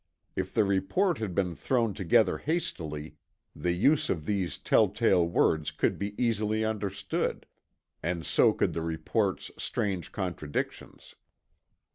If 0.35 0.51
the 0.51 0.63
report 0.63 1.19
had 1.19 1.35
been 1.35 1.53
thrown 1.55 1.93
together 1.93 2.39
hastily, 2.39 3.17
the 3.55 3.71
use 3.73 4.09
of 4.09 4.25
these 4.25 4.57
telltale 4.57 5.27
words 5.27 5.69
could 5.69 5.99
be 5.99 6.19
easily 6.19 6.65
understood, 6.65 7.45
and 8.01 8.25
so 8.25 8.51
could 8.51 8.73
the 8.73 8.81
report's 8.81 9.51
strange 9.59 10.11
contradictions. 10.11 11.13